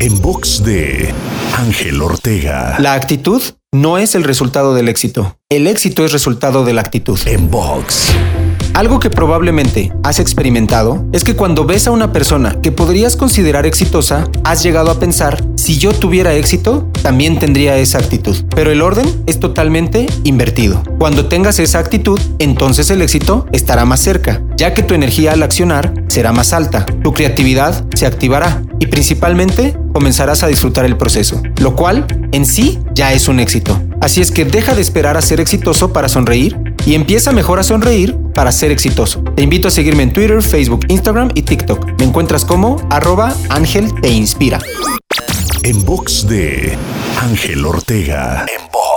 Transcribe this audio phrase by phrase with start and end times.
[0.00, 1.12] En box de
[1.56, 2.76] Ángel Ortega.
[2.78, 5.36] La actitud no es el resultado del éxito.
[5.48, 7.18] El éxito es resultado de la actitud.
[7.26, 8.14] En box.
[8.74, 13.66] Algo que probablemente has experimentado es que cuando ves a una persona que podrías considerar
[13.66, 18.36] exitosa, has llegado a pensar, si yo tuviera éxito, también tendría esa actitud.
[18.54, 20.80] Pero el orden es totalmente invertido.
[21.00, 25.42] Cuando tengas esa actitud, entonces el éxito estará más cerca, ya que tu energía al
[25.42, 31.42] accionar será más alta, tu creatividad se activará y principalmente comenzarás a disfrutar el proceso,
[31.56, 33.80] lo cual en sí ya es un éxito.
[34.00, 37.62] Así es que deja de esperar a ser exitoso para sonreír y empieza mejor a
[37.62, 39.22] sonreír para ser exitoso.
[39.34, 41.98] Te invito a seguirme en Twitter, Facebook, Instagram y TikTok.
[41.98, 44.60] Me encuentras como arroba Ángel Te Inspira.
[45.62, 46.78] En box de
[47.20, 48.46] Ángel Ortega.
[48.48, 48.87] En box.